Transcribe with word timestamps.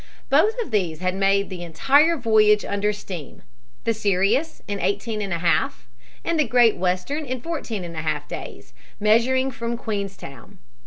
Both 0.31 0.57
of 0.63 0.71
these 0.71 0.99
had 0.99 1.13
made 1.13 1.51
the 1.51 1.61
entire 1.63 2.17
voyage 2.17 2.65
under 2.65 2.91
steam, 2.91 3.43
the 3.83 3.93
Sirius, 3.93 4.63
in 4.67 4.79
eighteen 4.79 5.21
and 5.21 5.31
a 5.31 5.37
half 5.37 5.87
and 6.25 6.39
the 6.39 6.43
Great 6.47 6.75
Western 6.75 7.23
in 7.23 7.39
fourteen 7.39 7.83
and 7.83 7.95
a 7.95 8.01
half 8.01 8.27
days, 8.27 8.73
measuring 8.99 9.51
from 9.51 9.77
Queenstown. 9.77 10.57